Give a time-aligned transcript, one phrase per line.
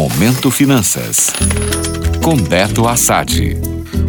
[0.00, 1.30] Momento Finanças.
[2.24, 3.54] Com Beto Assad.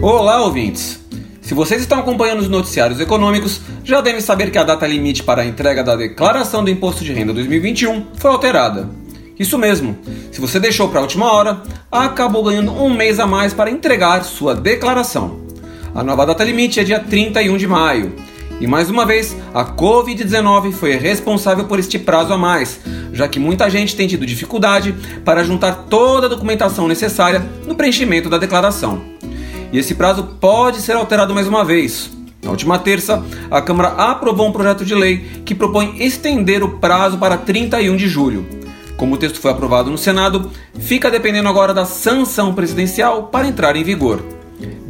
[0.01, 1.01] Olá, ouvintes.
[1.41, 5.41] Se vocês estão acompanhando os noticiários econômicos, já devem saber que a data limite para
[5.41, 8.89] a entrega da declaração do Imposto de Renda 2021 foi alterada.
[9.37, 9.97] Isso mesmo,
[10.31, 11.61] se você deixou para a última hora,
[11.91, 15.41] acabou ganhando um mês a mais para entregar sua declaração.
[15.93, 18.15] A nova data limite é dia 31 de maio.
[18.61, 22.79] E mais uma vez, a Covid-19 foi responsável por este prazo a mais,
[23.11, 28.29] já que muita gente tem tido dificuldade para juntar toda a documentação necessária no preenchimento
[28.29, 29.01] da declaração.
[29.73, 32.11] E esse prazo pode ser alterado mais uma vez.
[32.43, 37.17] Na última terça, a Câmara aprovou um projeto de lei que propõe estender o prazo
[37.17, 38.45] para 31 de julho.
[38.95, 43.75] Como o texto foi aprovado no Senado, fica dependendo agora da sanção presidencial para entrar
[43.75, 44.40] em vigor.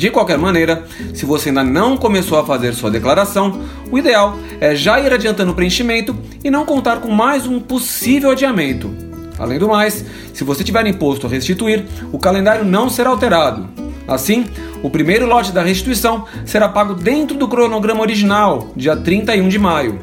[0.02, 0.84] De qualquer maneira,
[1.14, 3.62] se você ainda não começou a fazer sua declaração,
[3.92, 8.32] o ideal é já ir adiantando o preenchimento e não contar com mais um possível
[8.32, 8.90] adiamento.
[9.38, 13.70] Além do mais, se você tiver imposto a restituir, o calendário não será alterado.
[14.08, 14.48] Assim,
[14.82, 20.00] o primeiro lote da restituição será pago dentro do cronograma original, dia 31 de maio.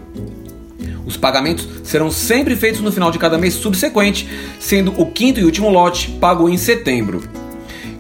[1.05, 4.29] Os pagamentos serão sempre feitos no final de cada mês subsequente,
[4.61, 7.48] sendo o quinto e último lote pago em setembro.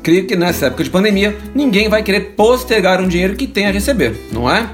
[0.08, 3.70] Creio que nessa época de pandemia ninguém vai querer postergar um dinheiro que tem a
[3.70, 4.66] receber, não é?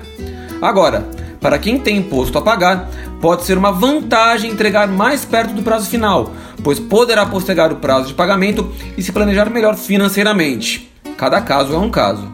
[0.63, 1.09] Agora,
[1.41, 2.89] para quem tem imposto a pagar,
[3.21, 8.07] pode ser uma vantagem entregar mais perto do prazo final, pois poderá postergar o prazo
[8.07, 10.89] de pagamento e se planejar melhor financeiramente.
[11.17, 12.33] Cada caso é um caso.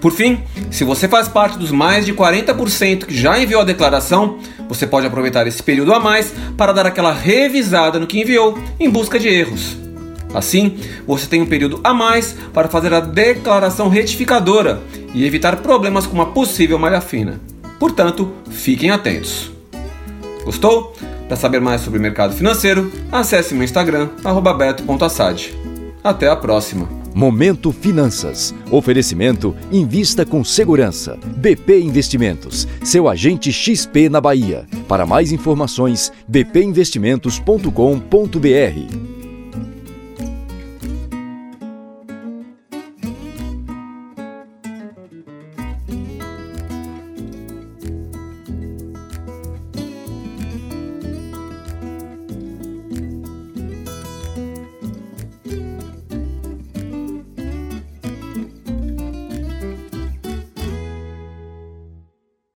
[0.00, 4.38] Por fim, se você faz parte dos mais de 40% que já enviou a declaração,
[4.70, 8.88] você pode aproveitar esse período a mais para dar aquela revisada no que enviou em
[8.88, 9.87] busca de erros.
[10.34, 10.76] Assim,
[11.06, 14.82] você tem um período a mais para fazer a declaração retificadora
[15.14, 17.40] e evitar problemas com uma possível malha fina.
[17.78, 19.50] Portanto, fiquem atentos.
[20.44, 20.94] Gostou?
[21.26, 24.08] Para saber mais sobre o mercado financeiro, acesse meu Instagram,
[24.56, 25.54] beto.assad.
[26.02, 26.88] Até a próxima!
[27.14, 28.54] Momento Finanças.
[28.70, 31.18] Oferecimento Invista com Segurança.
[31.36, 32.68] BP Investimentos.
[32.84, 34.64] Seu agente XP na Bahia.
[34.86, 39.17] Para mais informações, bpinvestimentos.com.br.